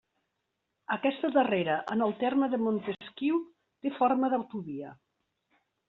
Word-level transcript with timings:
Aquesta 0.95 1.31
darrera 1.35 1.75
en 1.97 2.03
el 2.07 2.17
terme 2.25 2.51
de 2.55 2.61
Montesquiu 2.69 3.41
té 3.87 3.97
forma 4.03 4.35
d'autovia. 4.35 5.01